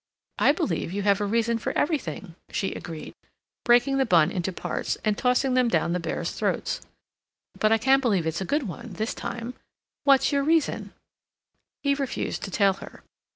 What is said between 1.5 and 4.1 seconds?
for everything," she agreed, breaking the